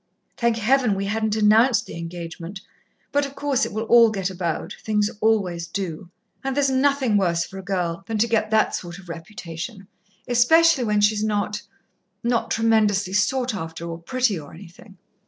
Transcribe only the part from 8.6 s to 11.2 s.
sort of reputation, especially when